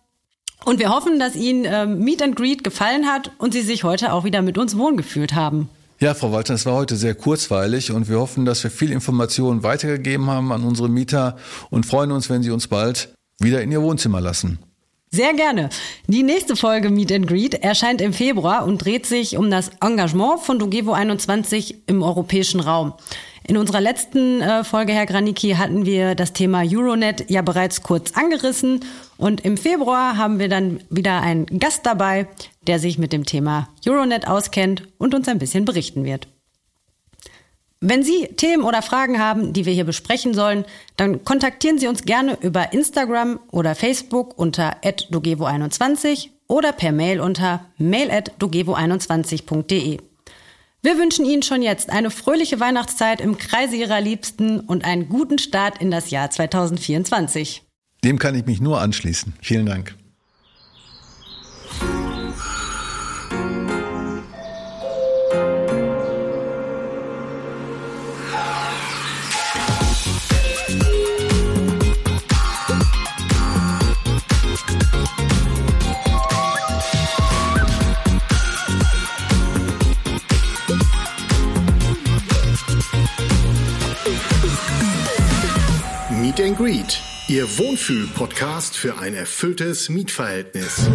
und 0.66 0.80
wir 0.80 0.90
hoffen, 0.90 1.20
dass 1.20 1.36
Ihnen 1.36 1.66
ähm, 1.66 2.00
Meet 2.00 2.22
and 2.22 2.36
Greet 2.36 2.64
gefallen 2.64 3.06
hat 3.06 3.32
und 3.38 3.54
Sie 3.54 3.62
sich 3.62 3.84
heute 3.84 4.14
auch 4.14 4.24
wieder 4.24 4.42
mit 4.42 4.58
uns 4.58 4.78
wohlgefühlt 4.78 5.36
haben. 5.36 5.70
Ja, 6.00 6.14
Frau 6.14 6.32
Walter, 6.32 6.54
es 6.54 6.66
war 6.66 6.74
heute 6.74 6.96
sehr 6.96 7.16
kurzweilig 7.16 7.92
und 7.92 8.10
wir 8.10 8.20
hoffen, 8.20 8.46
dass 8.46 8.64
wir 8.64 8.72
viel 8.72 8.92
Informationen 8.92 9.64
weitergegeben 9.64 10.30
haben 10.30 10.52
an 10.52 10.64
unsere 10.64 10.90
Mieter 10.90 11.38
und 11.70 11.86
freuen 11.86 12.12
uns, 12.12 12.30
wenn 12.30 12.44
Sie 12.44 12.52
uns 12.52 12.68
bald 12.68 13.14
wieder 13.40 13.62
in 13.62 13.72
Ihr 13.72 13.82
Wohnzimmer 13.82 14.20
lassen. 14.20 14.60
Sehr 15.12 15.34
gerne. 15.36 15.70
Die 16.08 16.24
nächste 16.24 16.56
Folge 16.56 16.90
Meet 16.90 17.12
and 17.12 17.28
Greet 17.28 17.54
erscheint 17.54 18.02
im 18.02 18.14
Februar 18.14 18.66
und 18.66 18.84
dreht 18.84 19.06
sich 19.06 19.38
um 19.38 19.52
das 19.52 19.70
Engagement 19.80 20.40
von 20.40 20.58
Dogevo 20.58 20.92
21 20.92 21.84
im 21.86 22.02
europäischen 22.02 22.60
Raum. 22.60 22.94
In 23.46 23.58
unserer 23.58 23.82
letzten 23.82 24.42
äh, 24.42 24.64
Folge, 24.64 24.94
Herr 24.94 25.06
Granicki, 25.06 25.52
hatten 25.52 25.86
wir 25.86 26.16
das 26.16 26.32
Thema 26.32 26.64
Euronet 26.66 27.30
ja 27.30 27.42
bereits 27.42 27.84
kurz 27.84 28.14
angerissen. 28.14 28.86
Und 29.18 29.42
im 29.42 29.58
Februar 29.58 30.18
haben 30.18 30.40
wir 30.40 30.48
dann 30.48 30.80
wieder 30.90 31.22
einen 31.22 31.46
Gast 31.60 31.86
dabei, 31.86 32.28
der 32.68 32.80
sich 32.80 32.98
mit 32.98 33.12
dem 33.12 33.26
Thema 33.26 33.68
Euronet 33.86 34.28
auskennt 34.28 34.84
und 34.98 35.14
uns 35.14 35.28
ein 35.28 35.40
bisschen 35.40 35.66
berichten 35.66 36.06
wird. 36.06 36.30
Wenn 37.82 38.02
Sie 38.02 38.30
Themen 38.38 38.64
oder 38.64 38.82
Fragen 38.82 39.20
haben, 39.20 39.52
die 39.52 39.66
wir 39.66 39.74
hier 39.74 39.84
besprechen 39.84 40.34
sollen, 40.34 40.64
dann 40.96 41.26
kontaktieren 41.26 41.80
Sie 41.80 41.88
uns 41.88 42.04
gerne 42.04 42.38
über 42.40 42.72
Instagram 42.72 43.42
oder 43.52 43.76
Facebook 43.76 44.40
unter 44.40 44.78
dogevo21 44.82 46.30
oder 46.48 46.72
per 46.72 46.94
Mail 46.94 47.20
unter 47.20 47.66
mail@dogevo21.de. 47.78 50.00
Wir 50.86 50.98
wünschen 50.98 51.24
Ihnen 51.24 51.44
schon 51.44 51.62
jetzt 51.62 51.90
eine 51.90 52.12
fröhliche 52.12 52.60
Weihnachtszeit 52.60 53.22
im 53.22 53.38
Kreise 53.38 53.78
Ihrer 53.78 54.02
Liebsten 54.02 54.60
und 54.60 54.84
einen 54.84 55.08
guten 55.08 55.38
Start 55.38 55.80
in 55.82 55.92
das 55.92 56.12
Jahr 56.12 56.30
2024. 56.30 57.64
Dem 58.04 58.20
kann 58.20 58.36
ich 58.36 58.46
mich 58.46 58.60
nur 58.60 58.82
anschließen. 58.82 59.34
Vielen 59.42 59.66
Dank. 59.66 59.96
Meet 86.34 86.48
and 86.48 86.58
Greet, 86.58 87.00
Ihr 87.28 87.44
Wohnfühl-Podcast 87.60 88.76
für 88.76 88.98
ein 88.98 89.14
erfülltes 89.14 89.90
Mietverhältnis. 89.90 90.90